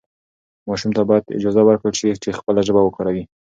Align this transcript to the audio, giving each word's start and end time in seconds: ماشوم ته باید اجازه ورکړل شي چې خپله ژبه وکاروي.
ماشوم 0.67 0.91
ته 0.97 1.01
باید 1.09 1.33
اجازه 1.37 1.61
ورکړل 1.65 1.93
شي 1.99 2.09
چې 2.23 2.37
خپله 2.39 2.61
ژبه 2.67 2.81
وکاروي. 2.83 3.23